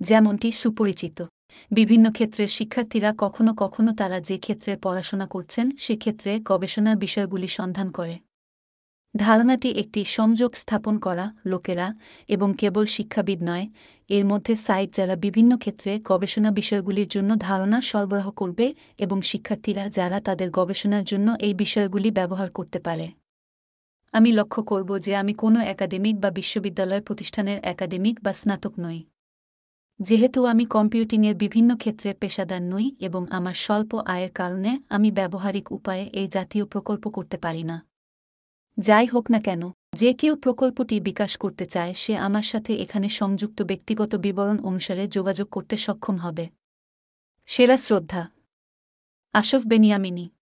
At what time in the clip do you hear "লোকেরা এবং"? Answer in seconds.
11.46-12.54